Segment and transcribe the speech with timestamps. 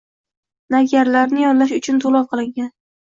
[0.75, 2.73] Navkarlarni yollash uchun toʻlov qilingan.